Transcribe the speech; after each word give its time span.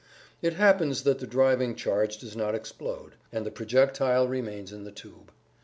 It 0.41 0.53
happens 0.53 1.03
that 1.03 1.19
the 1.19 1.27
driving 1.27 1.75
charge 1.75 2.17
does 2.17 2.35
not 2.35 2.55
explode, 2.55 3.17
and 3.31 3.45
the 3.45 3.51
projectile 3.51 4.27
remains 4.27 4.73
in 4.73 4.83
the 4.83 4.91
tube. 4.91 5.31